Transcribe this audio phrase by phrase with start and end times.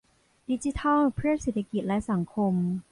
[0.49, 2.53] ดิจิทัลเพื่อเศรษฐกิจและสังคม